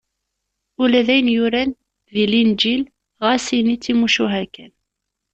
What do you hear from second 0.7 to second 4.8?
Ula d ayen yuran deg Linǧil, ɣas ini d timucuha kan.